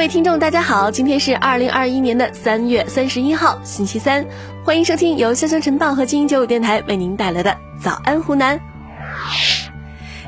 [0.00, 4.24] 各位听众，大家好，今天是二零二一年的三月三十一号，星期三，
[4.64, 8.58] 欢迎收听由潇湘晨报和精英九五电台为您带来的早安湖南。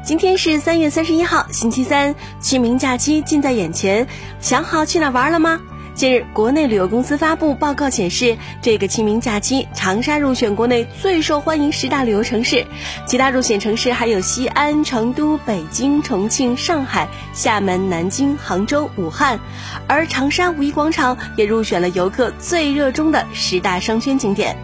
[0.04, 4.06] 今天是三月三十一号，星期三，清明假期近在眼前，
[4.40, 5.58] 想好去哪玩了吗？
[5.94, 12.66] 近日，国内旅游公司发布报告显示，这个清明假期，长沙入选国内最受欢迎十大旅游城市，
[13.06, 19.38] 其他入选城市还有西安、成都、北京、重庆、上海、厦门、南京、杭州、武汉，
[19.86, 24.56] 而长沙五一广场也入选了游客最热衷的十大商圈景点。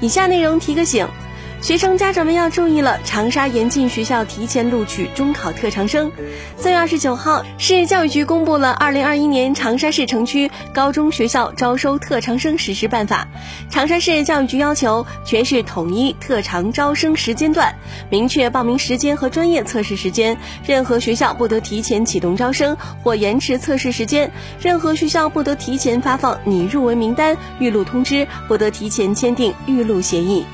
[0.00, 1.08] 以下内容提个醒。
[1.60, 6.12] 学生家长们要注意了，长沙严禁学校提前录取中考特长生。
[6.58, 13.26] 三月二十九号，市教育局公布了《二零二一年长沙市城区高中学校招收特长生实施办法》。
[13.72, 17.74] 长沙市教育局要求全市统一特长招生时间段，
[18.10, 20.36] 明确报名时间和专业测试时间。
[20.66, 24.30] 任何学校不得提前启动招生或延迟测试时间。
[24.60, 30.44] 任何学校不得提前发放拟入围名单、预录通知，不得提前签订预录协议。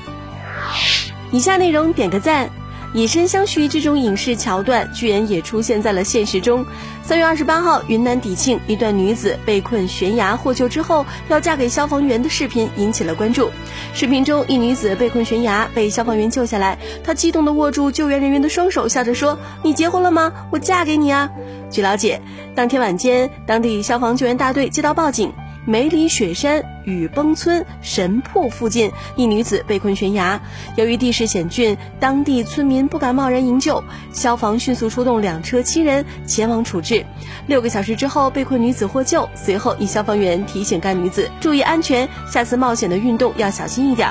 [1.31, 2.49] 以下内容点个赞，
[2.93, 6.65] 以身相许这种影视桥段居然也出现在了现实中。
[7.03, 13.49] 三月二十八号，云南迪庆一段女子被困悬崖获救之后要嫁给消防员的视频引起了关注。
[13.93, 20.31] 视频中，一女子被困悬崖，被消防员救下来，她激动地握住救援人员的双手，笑着说：“你结婚了吗？
[20.51, 21.29] 我嫁给你啊！”
[21.71, 22.21] 据了解，
[22.53, 25.31] 当天晚间，当地消防救援大队接到报警。
[25.65, 30.41] 梅里雪山雨崩村神瀑附近，一女子被困悬崖。
[30.75, 37.05] 由于地势险峻，当地村民不敢贸然营救，消防迅速出动两车七人前往处置。
[37.45, 39.29] 六个小时之后，被困女子获救。
[39.35, 44.09] 随后，一消防员提醒该女子注意安全，下次冒险的运动要小心一点。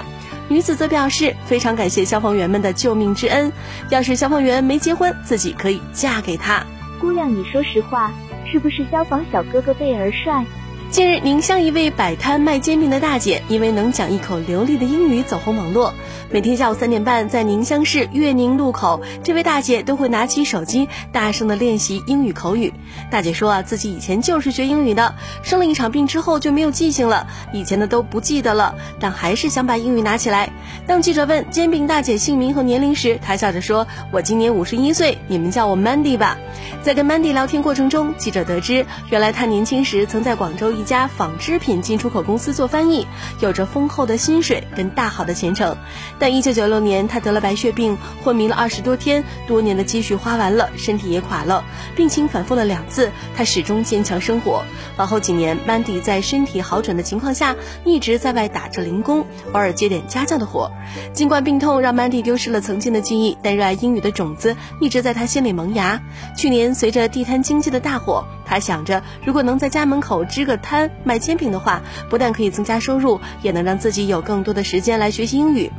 [0.49, 3.53] 女子则表示非常感谢消防员们的救命之恩，
[3.89, 6.65] 要是消防员没结婚，自己可以嫁给他。
[7.01, 8.13] 姑娘，你说实话，
[8.51, 10.45] 是不是消防小哥哥贝儿帅？
[10.91, 15.95] 近日，宁乡一位摆摊卖煎饼的大姐，因为能讲一口流利的英语走红网络。
[16.33, 22.73] 每天下午三点半，在宁乡市岳宁路口，这位大姐都会拿起手机，大声的练习英语口语。
[23.09, 25.15] 大姐说啊，自己以前就是学英语的，
[25.45, 30.51] 生了一场病之后就没有记性了，以前的都不记得了，但还是想把英语拿起来。
[30.89, 36.37] 当记者问煎饼大姐姓名和年龄时，她笑着说：“我今年五十一岁，你们叫我 Mandy 吧。”
[36.83, 40.80] 在跟 Mandy 聊天过程中，记者得知，原来她年轻时曾在广州。
[40.81, 43.07] 一家纺织品进出口公司做翻译，
[43.41, 45.77] 有着丰厚的薪水跟大好的前程。
[46.19, 51.63] 但一九九六年，他得了白血病，昏迷了二十多天，多年的积蓄花完了，身体也垮了，
[51.95, 54.65] 病情反复了两次，他始终坚强生活。
[54.97, 57.55] 往后几年，Mandy 在身体好转的情况下，
[57.85, 59.21] 一直在外打着零工，
[59.53, 60.73] 偶尔接点家教的活。
[61.13, 66.01] 尽管病痛让 Mandy 丢失了曾经的记忆，但热爱英语的种子一直在他心里萌芽。
[66.39, 68.25] 去年，随着地摊经济的大火。
[68.51, 75.71] 他想着，如果能在家门口支个摊卖煎饼的话，不但可以增加收入，也能让自己有更多的时间来学习英语。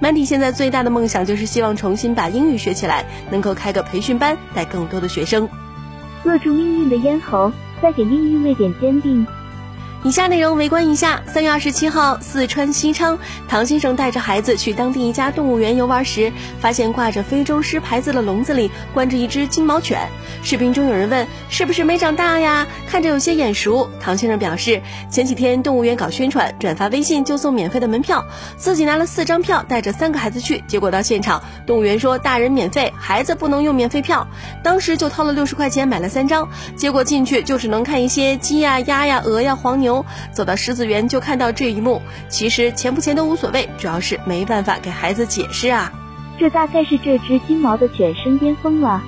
[0.00, 5.48] Mandy 现在最大的梦想就是希望重新把英语学起来，能够开个培训班，带更多的学生。
[6.22, 7.50] 扼住命运的咽喉，
[7.82, 9.26] 再给命运喂点煎饼。
[10.02, 11.22] 以下内容围观一下。
[11.26, 20.08] 三月二十七号，四川西昌，唐先生带着孩子去当地一家动物园游玩时，发现挂着非洲狮牌子的笼子里关着一只金毛犬。
[20.42, 22.66] 视频中有人问：“是不是没长大呀？
[22.88, 24.80] 看着有些眼熟。”唐先生表示，
[25.10, 28.24] 前几天动物园搞宣传，转发微信就送免费的门票，
[28.56, 30.64] 自己拿了四张票，带着三个孩子去。
[30.66, 34.26] 结果到现场，动物园说大人免费，孩子不能用免费票。
[34.64, 39.89] 当时就掏了六十块钱买了三张，结果进去就只能看一些鸡呀、鸭呀、鹅呀、黄牛。
[40.32, 45.92] 走到狮子园就看到这一幕，其实钱不钱都无所谓，主要是没办法给孩子解释啊。
[46.38, 49.02] 这大概是这只金毛的犬生巅峰了。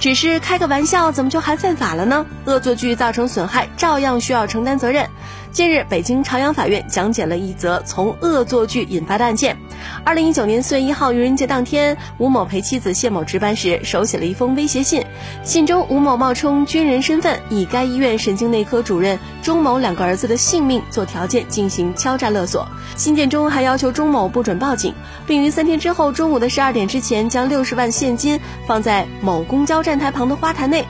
[0.00, 2.24] 只是开个玩笑，怎么就还犯法了呢？
[2.44, 5.08] 恶作剧造成损害，照样需要承担责任。
[5.50, 9.56] 近日，北京朝阳法院讲解了一则从恶作剧引发的案件。
[10.04, 15.02] 二零一九年四月一号愚人节当天，吴某陪妻子谢某值班时，手写了一封威胁信。
[15.42, 22.68] 信中，吴某冒充军人身份，以该医院神经内科主任钟某两个儿子的性命做条件进行敲诈勒索。
[22.96, 24.94] 信件中还要求钟某不准报警，
[25.26, 30.84] 并于三天之后中午的十二点之前将六十万现金放在某公交站台旁的花坛内。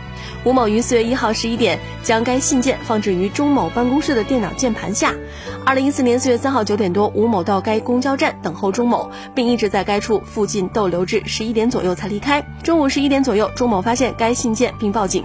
[0.45, 5.15] 吴某于四月一号十一点将该信件放置于钟某办公室的电脑键盘下。
[5.65, 12.43] 二零一四年四月三号九点多，吴某到该公交站等候钟某，并一直在该处附近逗留至十一点左右才离开。
[12.63, 15.25] 中午十一点左右，钟某发现该信件并报警。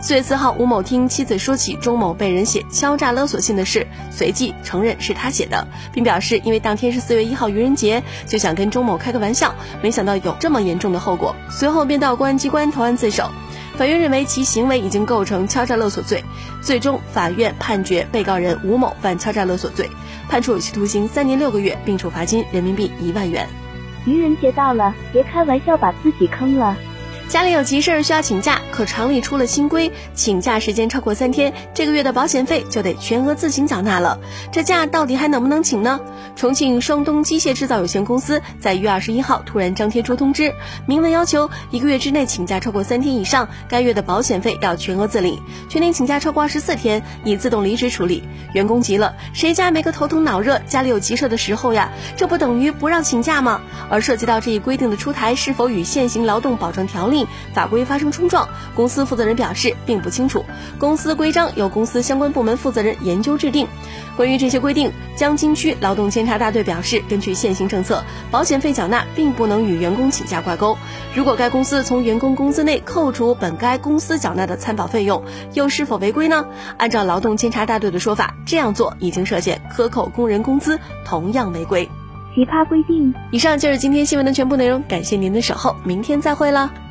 [0.00, 11.34] 四月四号，吴某听妻子说起钟某被人写敲诈勒索信的事，随即承认是他写的，并表示因为当天是四月一号愚人节，就想跟钟某开个玩笑，没想到有这么严重的后果。
[11.50, 13.30] 随后便到公安机关投案自首。
[13.76, 16.22] 法院认为其行为已经构成敲诈勒索罪，
[16.62, 19.90] 最终法院判决被告人吴某犯敲诈勒索罪，
[20.28, 23.48] 判处有期徒刑三年六个月，并处罚金人民币一万元。
[24.06, 26.76] 愚人节到了，别开玩笑把自己坑了。
[27.34, 34.20] 家里有急事儿需要请假，可厂里出了新规，请假时间超过三天，这个月的保险费就得全额自行缴纳了。
[34.52, 36.00] 这假到底还能不能请呢？
[36.36, 40.52] 重庆双东机械制造有限公司在一月二十一号突然张贴出通知，
[40.86, 48.22] 明文要求一个月之内请假超过三天以上，该月的保险费要全额自理；全年请假超过二十四天，以自动离职处理。
[48.52, 51.90] 员工急了，谁家没个头疼脑热、家里有急事的时候呀？
[52.16, 53.60] 这不等于不让请假吗？
[53.90, 57.23] 而涉及到这一规定的出台，是否与现行劳动保障条例？
[57.52, 60.44] 法规发生冲撞，公司负责人表示并不清楚。
[60.78, 63.66] 公司规章由公司相关部门负责人研究制定。
[64.16, 70.76] 关于这些规定，江津区劳动监察大队表示，根据现行政策，保险费缴纳并不能与员工请假挂钩。
[71.14, 75.22] 如果该公司从员工工资内扣除本该公司缴纳的参保费用，
[75.52, 76.46] 又是否违规呢？
[76.76, 81.88] 按照劳动监察大队的说法，这样做已经涉嫌克扣工人工资，同样违规。
[82.34, 83.12] 奇葩规定。
[83.32, 86.83] 以上就是今天新闻的全部内容，感谢您的守候，明天再会了。